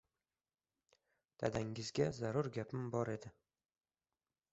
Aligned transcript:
Dadangizga 1.43 2.07
zarur 2.21 2.49
gapim 2.57 2.87
bor 2.97 3.13
edi. 3.17 3.31